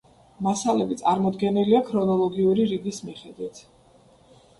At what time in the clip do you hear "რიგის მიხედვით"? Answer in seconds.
2.71-3.61